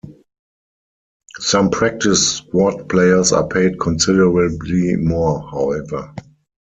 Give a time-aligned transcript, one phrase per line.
[1.37, 6.15] Some practice squad players are paid considerably more, however.